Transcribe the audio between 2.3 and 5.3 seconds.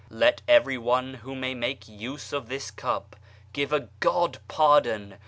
[of tliis cup] give a' God pardon!